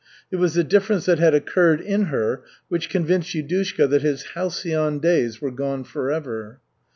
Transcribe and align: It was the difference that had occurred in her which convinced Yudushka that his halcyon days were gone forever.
It 0.31 0.37
was 0.37 0.55
the 0.55 0.63
difference 0.63 1.05
that 1.05 1.19
had 1.19 1.35
occurred 1.35 1.79
in 1.79 2.05
her 2.05 2.41
which 2.69 2.89
convinced 2.89 3.35
Yudushka 3.35 3.87
that 3.91 4.01
his 4.01 4.23
halcyon 4.33 4.97
days 4.97 5.39
were 5.41 5.51
gone 5.51 5.83
forever. 5.83 6.59